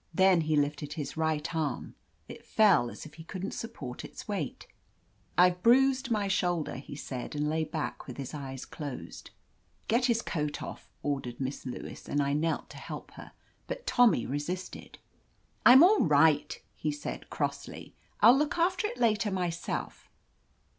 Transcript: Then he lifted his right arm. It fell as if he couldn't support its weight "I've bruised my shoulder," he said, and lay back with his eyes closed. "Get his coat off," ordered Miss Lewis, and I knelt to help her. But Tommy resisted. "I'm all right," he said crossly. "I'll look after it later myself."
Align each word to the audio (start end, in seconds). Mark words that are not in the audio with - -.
Then 0.15 0.41
he 0.41 0.55
lifted 0.55 0.93
his 0.93 1.15
right 1.15 1.53
arm. 1.53 1.93
It 2.27 2.43
fell 2.43 2.89
as 2.89 3.05
if 3.05 3.13
he 3.13 3.23
couldn't 3.23 3.53
support 3.53 4.03
its 4.03 4.27
weight 4.27 4.65
"I've 5.37 5.61
bruised 5.61 6.09
my 6.09 6.27
shoulder," 6.27 6.77
he 6.77 6.95
said, 6.95 7.35
and 7.35 7.47
lay 7.47 7.65
back 7.65 8.07
with 8.07 8.17
his 8.17 8.33
eyes 8.33 8.65
closed. 8.65 9.29
"Get 9.87 10.05
his 10.05 10.23
coat 10.23 10.63
off," 10.63 10.89
ordered 11.03 11.39
Miss 11.39 11.67
Lewis, 11.67 12.09
and 12.09 12.19
I 12.19 12.33
knelt 12.33 12.71
to 12.71 12.77
help 12.77 13.11
her. 13.11 13.33
But 13.67 13.85
Tommy 13.85 14.25
resisted. 14.25 14.97
"I'm 15.67 15.83
all 15.83 15.99
right," 16.01 16.59
he 16.73 16.91
said 16.91 17.29
crossly. 17.29 17.93
"I'll 18.21 18.35
look 18.35 18.57
after 18.57 18.87
it 18.87 18.97
later 18.97 19.29
myself." 19.29 20.09